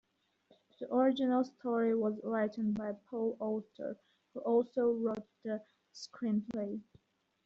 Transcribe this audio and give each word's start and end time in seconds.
The 0.79 0.91
original 0.91 1.43
story 1.43 1.95
was 1.95 2.19
written 2.23 2.73
by 2.73 2.93
Paul 3.07 3.37
Auster, 3.39 3.95
who 4.33 4.39
also 4.39 4.93
wrote 4.93 5.27
the 5.43 5.63
screenplay. 5.93 6.81